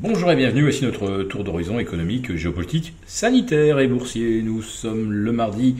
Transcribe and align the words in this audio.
Bonjour 0.00 0.30
et 0.30 0.36
bienvenue, 0.36 0.62
voici 0.62 0.84
notre 0.84 1.24
tour 1.24 1.42
d'horizon 1.42 1.80
économique, 1.80 2.36
géopolitique, 2.36 2.94
sanitaire 3.04 3.80
et 3.80 3.88
boursier. 3.88 4.42
Nous 4.42 4.62
sommes 4.62 5.10
le 5.10 5.32
mardi 5.32 5.74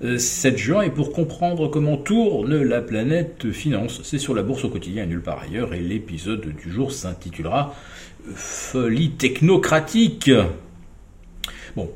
7 0.00 0.54
euh, 0.54 0.56
juin 0.56 0.82
et 0.82 0.90
pour 0.90 1.12
comprendre 1.12 1.66
comment 1.66 1.96
tourne 1.96 2.62
la 2.62 2.80
planète 2.80 3.50
finance, 3.50 4.00
c'est 4.04 4.18
sur 4.18 4.32
la 4.32 4.44
bourse 4.44 4.62
au 4.62 4.68
quotidien 4.68 5.02
et 5.02 5.06
nulle 5.08 5.22
part 5.22 5.40
ailleurs 5.40 5.74
et 5.74 5.80
l'épisode 5.80 6.54
du 6.54 6.70
jour 6.70 6.92
s'intitulera 6.92 7.74
Folie 8.36 9.10
technocratique. 9.10 10.30
Bon, 11.74 11.90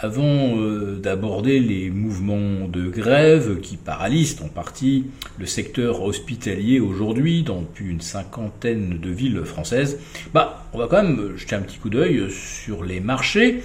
avant 0.00 0.56
euh, 0.56 0.98
d'aborder 0.98 1.60
les 1.60 1.90
mouvements 1.90 2.66
de 2.66 2.88
grève 2.88 3.60
qui 3.60 3.76
paralysent 3.76 4.40
en 4.42 4.48
partie 4.48 5.04
le 5.38 5.44
secteur 5.44 6.02
hospitalier 6.02 6.80
aujourd'hui 6.80 7.42
dans 7.42 7.62
plus 7.62 7.84
d'une 7.84 8.00
cinquantaine 8.00 8.98
de 8.98 9.10
villes 9.10 9.44
françaises, 9.44 9.98
bah, 10.32 10.64
on 10.72 10.78
va 10.78 10.86
quand 10.86 11.02
même 11.02 11.36
jeter 11.36 11.54
un 11.54 11.60
petit 11.60 11.76
coup 11.76 11.90
d'œil 11.90 12.30
sur 12.30 12.82
les 12.82 13.00
marchés 13.00 13.62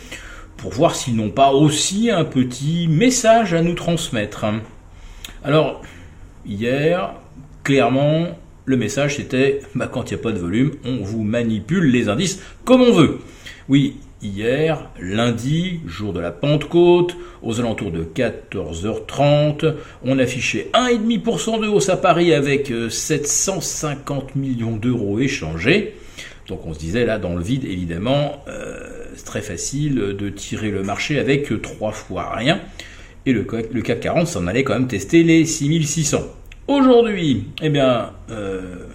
pour 0.57 0.71
voir 0.71 0.95
s'ils 0.95 1.15
n'ont 1.15 1.31
pas 1.31 1.51
aussi 1.51 2.11
un 2.11 2.25
petit 2.25 2.89
message 2.89 3.53
à 3.53 3.61
nous 3.61 3.73
transmettre. 3.73 4.45
Alors, 5.43 5.81
hier, 6.45 7.13
clairement, 7.63 8.37
le 8.65 8.75
message 8.75 9.17
c'était 9.17 9.61
bah, 9.73 9.87
quand 9.87 10.11
il 10.11 10.15
n'y 10.15 10.19
a 10.19 10.23
pas 10.23 10.33
de 10.33 10.39
volume, 10.39 10.71
on 10.83 10.97
vous 10.97 11.23
manipule 11.23 11.91
les 11.91 12.09
indices 12.09 12.41
comme 12.65 12.81
on 12.81 12.91
veut. 12.91 13.19
Oui, 13.69 13.95
hier, 14.25 14.89
lundi, 14.99 15.81
jour 15.85 16.13
de 16.13 16.19
la 16.19 16.31
Pentecôte, 16.31 17.15
aux 17.41 17.59
alentours 17.59 17.91
de 17.91 18.03
14h30. 18.03 19.73
On 20.03 20.19
affichait 20.19 20.69
1,5% 20.73 21.61
de 21.61 21.67
hausse 21.67 21.89
à 21.89 21.97
Paris 21.97 22.33
avec 22.33 22.71
750 22.89 24.23
euh, 24.23 24.39
millions 24.39 24.75
d'euros 24.75 25.19
échangés. 25.19 25.95
Donc 26.47 26.65
on 26.65 26.73
se 26.73 26.79
disait 26.79 27.05
là 27.05 27.17
dans 27.17 27.35
le 27.35 27.41
vide 27.41 27.65
évidemment, 27.65 28.43
euh, 28.47 29.05
c'est 29.15 29.25
très 29.25 29.41
facile 29.41 29.95
de 29.95 30.29
tirer 30.29 30.69
le 30.69 30.83
marché 30.83 31.17
avec 31.19 31.61
trois 31.61 31.91
fois 31.91 32.35
rien. 32.35 32.59
Et 33.25 33.33
le, 33.33 33.47
le 33.71 33.81
CAC 33.81 34.01
40 34.01 34.27
s'en 34.27 34.45
allait 34.45 34.63
quand 34.63 34.73
même 34.73 34.87
tester 34.87 35.23
les 35.23 35.45
6600. 35.45 36.21
Aujourd'hui, 36.67 37.47
eh 37.61 37.69
bien, 37.69 38.11
euh, 38.31 38.87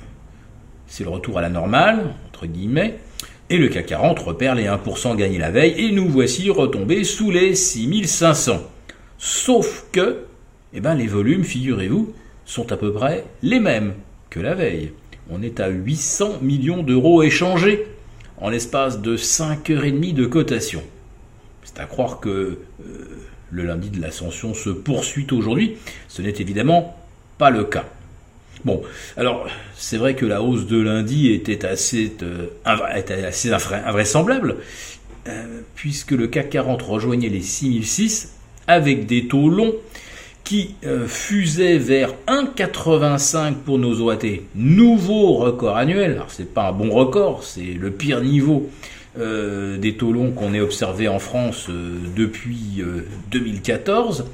c'est 0.87 1.05
le 1.05 1.11
retour 1.11 1.39
à 1.39 1.41
la 1.41 1.49
normale, 1.49 2.15
entre 2.29 2.47
guillemets. 2.47 2.99
Et 3.53 3.59
le 3.59 3.67
CAC 3.67 3.87
40 3.87 4.21
repère 4.21 4.55
les 4.55 4.67
1% 4.67 5.17
gagnés 5.17 5.39
la 5.39 5.51
veille 5.51 5.75
et 5.77 5.91
nous 5.91 6.09
voici 6.09 6.51
retombés 6.51 7.03
sous 7.03 7.33
les 7.33 7.57
6500. 7.57 8.63
Sauf 9.19 9.87
que, 9.91 10.21
eh 10.73 10.81
ben, 10.81 10.95
les 10.95 11.09
volumes, 11.09 11.43
figurez-vous, 11.43 12.15
sont 12.45 12.71
à 12.71 12.77
peu 12.77 12.93
près 12.93 13.25
les 13.43 13.59
mêmes 13.59 13.95
que 14.31 14.39
la 14.39 14.55
veille. 14.55 14.93
On 15.31 15.43
est 15.43 15.59
à 15.59 15.69
800 15.69 16.39
millions 16.43 16.85
d'euros 16.85 17.25
échangés 17.25 17.87
en 18.39 18.51
l'espace 18.51 19.01
de 19.01 19.17
5h30 19.17 20.15
de 20.15 20.27
cotation. 20.27 20.83
C'est 21.65 21.81
à 21.81 21.87
croire 21.87 22.21
que 22.21 22.29
euh, 22.31 22.57
le 23.51 23.65
lundi 23.65 23.91
de 23.91 24.01
l'ascension 24.01 24.55
se 24.55 24.71
poursuit 24.71 25.27
aujourd'hui. 25.33 25.75
Ce 26.07 26.23
n'est 26.23 26.35
évidemment 26.39 26.97
pas 27.37 27.51
le 27.51 27.65
cas. 27.65 27.85
Bon, 28.65 28.83
alors 29.17 29.47
c'est 29.75 29.97
vrai 29.97 30.15
que 30.15 30.27
la 30.27 30.43
hausse 30.43 30.67
de 30.67 30.79
lundi 30.79 31.33
était 31.33 31.65
assez, 31.65 32.13
euh, 32.23 32.47
invraisemblable, 32.67 34.57
euh, 35.29 35.61
puisque 35.75 36.11
le 36.11 36.27
CAC 36.27 36.51
40 36.51 36.83
rejoignait 36.83 37.31
les 37.31 37.41
6006 37.41 38.35
avec 38.67 39.07
des 39.07 39.29
taux 39.29 39.49
longs 39.49 39.75
qui 40.45 40.75
euh, 40.85 41.07
fusaient 41.07 41.79
vers 41.79 42.15
1,85 42.27 43.55
pour 43.55 43.79
nos 43.79 44.03
OAT. 44.03 44.43
Nouveau 44.55 45.35
record 45.35 45.79
annuel, 45.79 46.13
alors 46.13 46.31
c'est 46.31 46.53
pas 46.53 46.69
un 46.69 46.73
bon 46.73 46.91
record, 46.91 47.45
c'est 47.45 47.63
le 47.63 47.91
pire 47.91 48.21
niveau 48.21 48.69
des 49.17 49.97
taux 49.99 50.13
longs 50.13 50.31
qu'on 50.31 50.55
ait 50.55 50.61
observé 50.61 51.09
en 51.09 51.19
France 51.19 51.69
depuis 51.69 52.81
2014. 53.33 54.25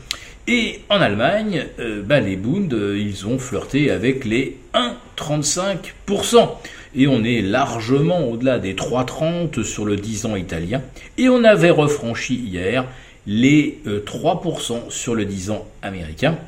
Et 0.49 0.81
en 0.91 1.01
Allemagne, 1.01 1.67
euh, 1.81 2.03
bah, 2.03 2.21
les 2.21 2.37
Bund, 2.37 2.73
euh, 2.73 2.97
ils 2.97 3.27
ont 3.27 3.37
flirté 3.37 3.91
avec 3.91 4.25
les 4.25 4.59
1,35%. 4.75 6.49
Et 6.95 7.09
on 7.09 7.25
est 7.25 7.43
largement 7.43 8.29
au-delà 8.29 8.61
des 8.61 8.75
3,30 8.75 9.65
sur 9.65 9.85
le 9.85 9.97
10 9.97 10.27
ans 10.27 10.37
italien. 10.37 10.83
Et 11.19 11.29
on 11.29 11.43
avait 11.43 11.71
refranchi 11.71 12.37
hier 12.37 12.87
les 13.27 13.81
3% 13.87 14.73
euh, 14.73 14.77
sur 14.89 15.17
le 15.17 15.25
10 15.25 15.51
ans 15.51 15.67
américain, 15.83 16.39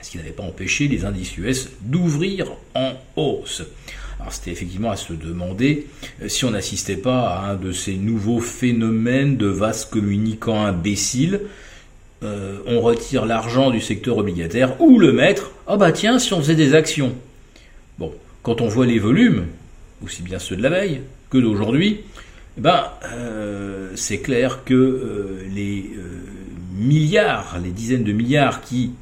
ce 0.00 0.10
qui 0.10 0.18
n'avait 0.18 0.30
pas 0.30 0.44
empêché 0.44 0.86
les 0.86 1.04
indices 1.04 1.36
US 1.36 1.70
d'ouvrir 1.80 2.46
en 2.76 2.92
hausse. 3.16 3.64
Alors 4.20 4.32
c'était 4.32 4.52
effectivement 4.52 4.92
à 4.92 4.96
se 4.96 5.12
demander 5.12 5.88
si 6.28 6.44
on 6.44 6.50
n'assistait 6.50 6.98
pas 6.98 7.30
à 7.30 7.50
un 7.50 7.54
de 7.56 7.72
ces 7.72 7.94
nouveaux 7.94 8.38
phénomènes 8.38 9.38
de 9.38 9.46
vases 9.46 9.86
communicants 9.86 10.62
imbéciles, 10.64 11.40
euh, 12.22 12.58
on 12.66 12.80
retire 12.80 13.24
l'argent 13.24 13.70
du 13.70 13.80
secteur 13.80 14.18
obligataire, 14.18 14.80
ou 14.80 14.98
le 14.98 15.12
mettre, 15.12 15.52
ah 15.66 15.76
bah 15.76 15.92
tiens, 15.92 16.18
si 16.18 16.32
on 16.34 16.40
faisait 16.40 16.54
des 16.54 16.74
actions. 16.74 17.14
Bon, 17.98 18.12
quand 18.42 18.60
on 18.60 18.68
voit 18.68 18.86
les 18.86 18.98
volumes, 18.98 19.46
aussi 20.04 20.22
bien 20.22 20.38
ceux 20.38 20.56
de 20.56 20.62
la 20.62 20.68
veille 20.68 21.00
que 21.30 21.38
d'aujourd'hui, 21.38 22.00
eh 22.58 22.60
ben, 22.60 22.84
euh, 23.04 23.90
c'est 23.94 24.18
clair 24.18 24.64
que 24.64 24.74
euh, 24.74 25.46
les 25.54 25.90
milliards, 26.74 27.58
les 27.62 27.70
dizaines 27.70 28.04
de 28.04 28.12
milliards 28.12 28.62
qui 28.62 28.92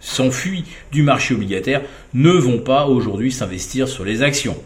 s'enfuient 0.00 0.64
du 0.90 1.02
marché 1.02 1.34
obligataire 1.34 1.82
ne 2.12 2.30
vont 2.30 2.58
pas 2.58 2.86
aujourd'hui 2.86 3.32
s'investir 3.32 3.88
sur 3.88 4.04
les 4.04 4.22
actions. 4.22 4.56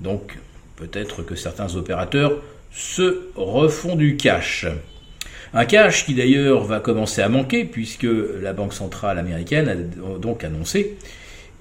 Donc 0.00 0.38
peut-être 0.76 1.22
que 1.22 1.34
certains 1.34 1.74
opérateurs 1.74 2.32
se 2.70 3.28
refont 3.34 3.96
du 3.96 4.16
cash. 4.16 4.66
Un 5.54 5.64
cash 5.64 6.04
qui 6.04 6.14
d'ailleurs 6.14 6.64
va 6.64 6.80
commencer 6.80 7.22
à 7.22 7.28
manquer 7.28 7.64
puisque 7.64 8.06
la 8.40 8.52
Banque 8.52 8.74
centrale 8.74 9.18
américaine 9.18 9.68
a 9.68 10.18
donc 10.18 10.44
annoncé, 10.44 10.96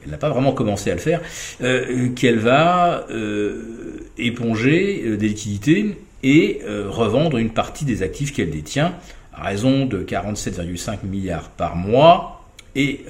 elle 0.04 0.12
n'a 0.12 0.18
pas 0.18 0.30
vraiment 0.30 0.54
commencé 0.54 0.90
à 0.90 0.94
le 0.94 1.00
faire, 1.00 1.22
euh, 1.62 2.10
qu'elle 2.16 2.40
va 2.40 3.06
euh, 3.10 4.00
éponger 4.18 5.04
euh, 5.06 5.18
des 5.18 5.28
liquidités 5.30 5.98
et 6.24 6.62
revendre 6.66 7.38
une 7.38 7.52
partie 7.52 7.86
des 7.86 8.02
actifs 8.02 8.34
qu'elle 8.34 8.50
détient 8.50 8.96
à 9.34 9.44
raison 9.44 9.86
de 9.86 10.04
47,5 10.04 11.06
milliards 11.06 11.50
par 11.50 11.76
mois 11.76 12.44
et 12.76 13.06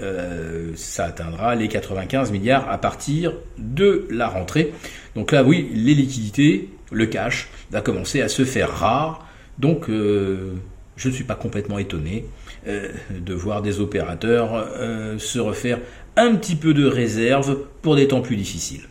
ça 0.75 1.05
atteindra 1.05 1.55
les 1.55 1.69
95 1.69 2.31
milliards 2.31 2.69
à 2.69 2.77
partir 2.77 3.33
de 3.57 4.07
la 4.11 4.27
rentrée. 4.27 4.73
Donc 5.15 5.31
là, 5.31 5.43
oui, 5.43 5.69
les 5.73 5.93
liquidités, 5.93 6.69
le 6.91 7.05
cash, 7.05 7.47
va 7.71 7.79
commencer 7.79 8.21
à 8.21 8.27
se 8.27 8.43
faire 8.43 8.71
rare 8.71 9.26
donc, 9.59 9.89
euh, 9.89 10.53
je 10.95 11.09
ne 11.09 11.13
suis 11.13 11.23
pas 11.23 11.35
complètement 11.35 11.79
étonné 11.79 12.25
euh, 12.67 12.89
de 13.09 13.33
voir 13.33 13.61
des 13.61 13.79
opérateurs 13.79 14.53
euh, 14.53 15.17
se 15.17 15.39
refaire 15.39 15.79
un 16.15 16.35
petit 16.35 16.55
peu 16.55 16.73
de 16.73 16.85
réserve 16.85 17.57
pour 17.81 17.95
des 17.95 18.07
temps 18.07 18.21
plus 18.21 18.35
difficiles. 18.35 18.83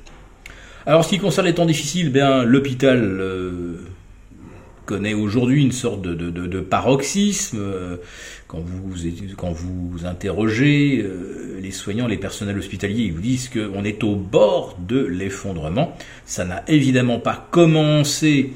Alors, 0.87 1.05
ce 1.05 1.11
qui 1.11 1.19
concerne 1.19 1.47
les 1.47 1.55
temps 1.55 1.67
difficiles, 1.67 2.13
ben, 2.13 2.45
l'hôpital 2.45 3.21
connaît 4.87 5.15
aujourd'hui 5.15 5.63
une 5.63 5.73
sorte 5.73 6.03
de, 6.03 6.61
paroxysme. 6.61 7.59
Quand 8.49 8.61
vous, 8.61 8.95
quand 9.37 9.53
vous 9.53 10.07
interrogez 10.07 11.05
les 11.61 11.71
soignants, 11.71 12.07
les 12.07 12.17
personnels 12.17 12.57
hospitaliers, 12.59 13.03
ils 13.03 13.13
vous 13.13 13.21
disent 13.21 13.51
qu'on 13.51 13.85
est 13.85 14.03
au 14.05 14.15
bord 14.15 14.79
de 14.79 15.01
l'effondrement. 15.01 15.97
Ça 16.25 16.45
n'a 16.45 16.63
évidemment 16.69 17.19
pas 17.19 17.49
commencé 17.51 18.53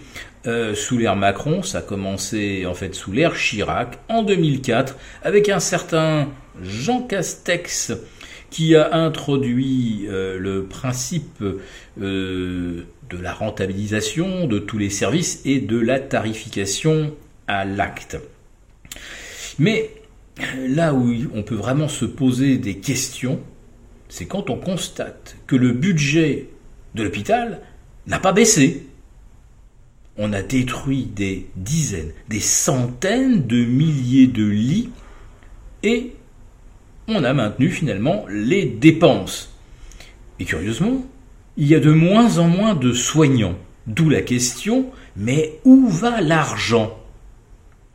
euh, 0.46 0.74
sous 0.74 0.96
l'ère 0.96 1.16
Macron, 1.16 1.62
ça 1.62 1.78
a 1.78 1.82
commencé 1.82 2.64
en 2.64 2.72
fait 2.72 2.94
sous 2.94 3.12
l'ère 3.12 3.34
Chirac 3.34 3.98
en 4.08 4.22
2004 4.22 4.96
avec 5.22 5.50
un 5.50 5.60
certain 5.60 6.28
Jean 6.62 7.02
Castex 7.02 7.92
qui 8.50 8.74
a 8.74 8.94
introduit 8.94 10.06
euh, 10.08 10.38
le 10.38 10.64
principe 10.64 11.42
euh, 11.42 12.84
de 13.08 13.16
la 13.16 13.32
rentabilisation 13.32 14.46
de 14.46 14.58
tous 14.58 14.78
les 14.78 14.90
services 14.90 15.40
et 15.44 15.60
de 15.60 15.78
la 15.78 16.00
tarification 16.00 17.14
à 17.46 17.64
l'acte. 17.64 18.18
Mais 19.58 19.90
là 20.68 20.94
où 20.94 21.14
on 21.34 21.42
peut 21.42 21.54
vraiment 21.54 21.88
se 21.88 22.04
poser 22.04 22.58
des 22.58 22.78
questions, 22.78 23.40
c'est 24.08 24.26
quand 24.26 24.50
on 24.50 24.56
constate 24.56 25.36
que 25.46 25.56
le 25.56 25.72
budget 25.72 26.48
de 26.94 27.02
l'hôpital 27.02 27.60
n'a 28.06 28.18
pas 28.18 28.32
baissé 28.32 28.86
on 30.22 30.34
a 30.34 30.42
détruit 30.42 31.04
des 31.04 31.46
dizaines, 31.56 32.12
des 32.28 32.40
centaines 32.40 33.46
de 33.46 33.64
milliers 33.64 34.26
de 34.26 34.44
lits 34.44 34.90
et 35.82 36.12
on 37.10 37.24
a 37.24 37.32
maintenu 37.32 37.70
finalement 37.70 38.24
les 38.28 38.64
dépenses. 38.64 39.54
Et 40.38 40.44
curieusement, 40.44 41.04
il 41.56 41.66
y 41.66 41.74
a 41.74 41.80
de 41.80 41.90
moins 41.90 42.38
en 42.38 42.48
moins 42.48 42.74
de 42.74 42.92
soignants. 42.92 43.56
D'où 43.86 44.08
la 44.08 44.22
question, 44.22 44.86
mais 45.16 45.58
où 45.64 45.88
va 45.88 46.20
l'argent? 46.20 46.96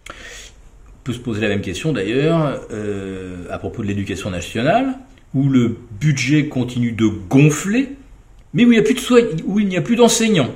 On 0.09 1.03
peut 1.03 1.13
se 1.13 1.19
poser 1.19 1.41
la 1.41 1.49
même 1.49 1.61
question 1.61 1.93
d'ailleurs 1.93 2.61
euh, 2.71 3.45
à 3.49 3.57
propos 3.57 3.81
de 3.81 3.87
l'éducation 3.87 4.29
nationale, 4.29 4.97
où 5.33 5.49
le 5.49 5.77
budget 5.99 6.47
continue 6.47 6.91
de 6.91 7.07
gonfler, 7.07 7.95
mais 8.53 8.65
où 8.65 8.71
il 8.71 9.67
n'y 9.67 9.77
a 9.77 9.81
plus 9.81 9.95
d'enseignants. 9.95 10.53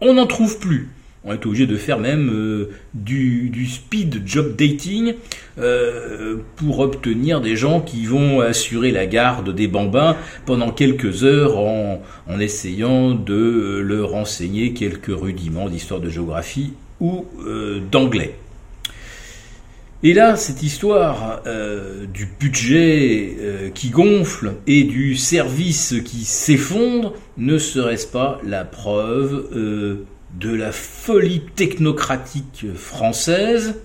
on 0.00 0.14
n'en 0.14 0.26
trouve 0.26 0.58
plus. 0.58 0.88
On 1.28 1.32
est 1.32 1.44
obligé 1.44 1.66
de 1.66 1.76
faire 1.76 1.98
même 1.98 2.30
euh, 2.30 2.70
du, 2.94 3.66
speed 3.66 4.22
job 4.24 4.54
dating 4.56 5.14
euh, 5.58 6.36
pour 6.54 6.78
obtenir 6.78 7.40
des 7.40 7.56
gens 7.56 7.80
qui 7.80 8.06
vont 8.06 8.38
assurer 8.38 8.92
la 8.92 9.06
garde 9.06 9.52
des 9.52 9.66
bambins 9.66 10.16
pendant 10.44 10.70
quelques 10.70 11.24
heures 11.24 11.58
en, 11.58 12.00
essayant 12.38 13.12
de 13.12 13.82
leur 13.84 14.14
enseigner 14.14 14.72
quelques 14.72 15.08
rudiments 15.08 15.68
d'histoire 15.68 15.98
de 15.98 16.10
géographie 16.10 16.74
ou 17.00 17.26
euh, 17.44 17.80
d'anglais. 17.90 18.36
Et 20.04 20.14
là, 20.14 20.36
cette 20.36 20.62
histoire 20.62 21.42
du 22.14 22.28
budget 22.38 23.72
qui 23.74 23.88
gonfle 23.88 24.52
et 24.66 24.84
du 24.84 25.16
service 25.16 25.94
qui 26.04 26.24
s'effondre, 26.24 27.14
ne 27.38 27.58
serait-ce 27.58 28.06
pas 28.06 28.38
la 28.44 28.64
preuve 28.64 29.96
de 30.38 30.54
la 30.54 30.72
folie 30.72 31.42
technocratique 31.54 32.66
française, 32.74 33.76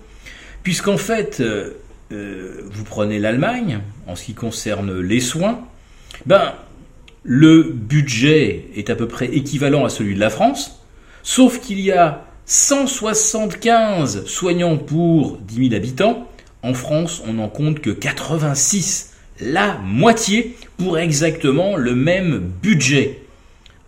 puisqu'en 0.62 0.98
fait, 0.98 1.40
euh, 1.40 1.70
euh, 2.12 2.62
vous 2.70 2.84
prenez 2.84 3.18
l'Allemagne, 3.18 3.80
en 4.06 4.16
ce 4.16 4.24
qui 4.24 4.34
concerne 4.34 5.00
les 5.00 5.20
soins, 5.20 5.66
ben, 6.26 6.52
le 7.24 7.62
budget 7.62 8.66
est 8.76 8.90
à 8.90 8.96
peu 8.96 9.08
près 9.08 9.26
équivalent 9.26 9.84
à 9.84 9.88
celui 9.88 10.14
de 10.14 10.20
la 10.20 10.30
France, 10.30 10.82
sauf 11.22 11.60
qu'il 11.60 11.80
y 11.80 11.92
a 11.92 12.24
175 12.46 14.26
soignants 14.26 14.76
pour 14.76 15.38
10 15.38 15.68
000 15.68 15.74
habitants. 15.74 16.28
En 16.62 16.74
France, 16.74 17.22
on 17.26 17.34
n'en 17.34 17.48
compte 17.48 17.80
que 17.80 17.90
86, 17.90 19.12
la 19.40 19.78
moitié 19.78 20.56
pour 20.76 20.98
exactement 20.98 21.76
le 21.76 21.94
même 21.94 22.38
budget. 22.62 23.20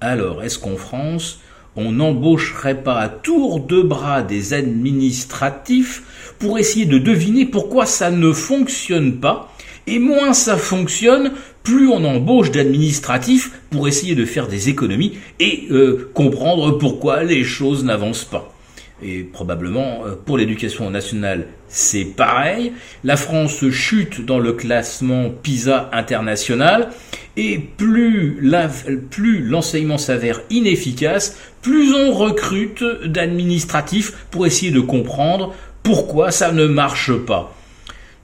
Alors, 0.00 0.42
est-ce 0.42 0.58
qu'en 0.58 0.76
France, 0.76 1.40
on 1.76 1.92
n'embaucherait 1.92 2.82
pas 2.82 2.98
à 2.98 3.08
tour 3.08 3.60
de 3.60 3.82
bras 3.82 4.22
des 4.22 4.54
administratifs 4.54 6.34
pour 6.38 6.58
essayer 6.58 6.86
de 6.86 6.98
deviner 6.98 7.46
pourquoi 7.46 7.86
ça 7.86 8.10
ne 8.10 8.32
fonctionne 8.32 9.14
pas. 9.14 9.52
Et 9.86 9.98
moins 9.98 10.32
ça 10.32 10.56
fonctionne, 10.56 11.32
plus 11.62 11.88
on 11.88 12.04
embauche 12.04 12.50
d'administratifs 12.50 13.50
pour 13.70 13.88
essayer 13.88 14.14
de 14.14 14.24
faire 14.24 14.48
des 14.48 14.68
économies 14.68 15.18
et 15.40 15.66
euh, 15.70 16.10
comprendre 16.14 16.78
pourquoi 16.78 17.22
les 17.24 17.44
choses 17.44 17.84
n'avancent 17.84 18.24
pas. 18.24 18.53
Et 19.02 19.24
probablement 19.24 20.04
euh, 20.06 20.14
pour 20.14 20.38
l'éducation 20.38 20.88
nationale, 20.88 21.48
c'est 21.68 22.04
pareil. 22.04 22.72
La 23.02 23.16
France 23.16 23.68
chute 23.70 24.24
dans 24.24 24.38
le 24.38 24.52
classement 24.52 25.30
PISA 25.30 25.90
international 25.92 26.90
et 27.36 27.58
plus 27.58 28.38
l'enseignement 28.40 29.98
s'avère 29.98 30.40
inefficace, 30.50 31.36
plus 31.62 31.92
on 31.92 32.12
recrute 32.12 32.84
d'administratifs 33.04 34.12
pour 34.30 34.46
essayer 34.46 34.70
de 34.70 34.80
comprendre 34.80 35.54
pourquoi 35.82 36.30
ça 36.30 36.52
ne 36.52 36.66
marche 36.66 37.12
pas. 37.12 37.54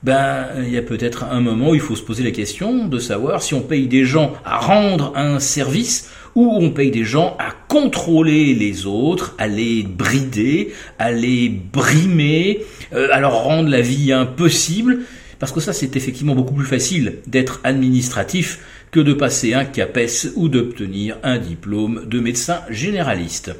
Ben, 0.03 0.47
il 0.63 0.71
y 0.71 0.77
a 0.77 0.81
peut-être 0.81 1.25
un 1.25 1.41
moment 1.41 1.69
où 1.69 1.75
il 1.75 1.81
faut 1.81 1.95
se 1.95 2.01
poser 2.01 2.23
la 2.23 2.31
question 2.31 2.87
de 2.87 2.97
savoir 2.97 3.43
si 3.43 3.53
on 3.53 3.61
paye 3.61 3.87
des 3.87 4.03
gens 4.03 4.33
à 4.43 4.57
rendre 4.57 5.13
un 5.15 5.39
service 5.39 6.09
ou 6.35 6.49
on 6.51 6.71
paye 6.71 6.91
des 6.91 7.03
gens 7.03 7.35
à 7.39 7.51
contrôler 7.67 8.53
les 8.53 8.85
autres, 8.85 9.35
à 9.37 9.47
les 9.47 9.83
brider, 9.83 10.73
à 10.99 11.11
les 11.11 11.49
brimer, 11.49 12.61
euh, 12.93 13.07
à 13.11 13.19
leur 13.19 13.43
rendre 13.43 13.69
la 13.69 13.81
vie 13.81 14.11
impossible. 14.11 14.99
Parce 15.39 15.51
que 15.51 15.59
ça, 15.59 15.73
c'est 15.73 15.95
effectivement 15.95 16.35
beaucoup 16.35 16.53
plus 16.53 16.65
facile 16.65 17.19
d'être 17.27 17.61
administratif 17.63 18.59
que 18.91 18.99
de 18.99 19.13
passer 19.13 19.53
un 19.53 19.65
CAPES 19.65 20.33
ou 20.35 20.49
d'obtenir 20.49 21.17
un 21.23 21.37
diplôme 21.39 22.05
de 22.05 22.19
médecin 22.19 22.59
généraliste. 22.69 23.51